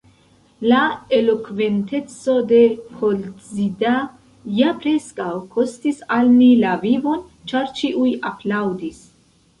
La 0.69 0.77
elokventeco 1.17 2.37
de 2.51 2.61
Koltzida 3.01 3.93
ja 4.61 4.71
preskaŭ 4.87 5.29
kostis 5.55 6.01
al 6.19 6.33
ni 6.39 6.51
la 6.65 6.73
vivon, 6.87 7.23
ĉar 7.53 7.73
ĉiuj 7.81 8.19
aplaŭdis. 8.33 9.07